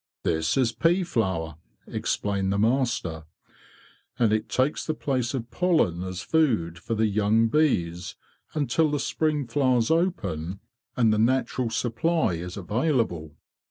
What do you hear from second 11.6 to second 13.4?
supply is available.